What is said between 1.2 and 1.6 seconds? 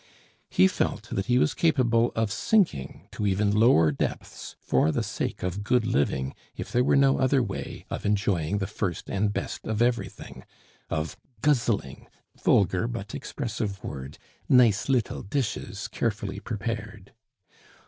he was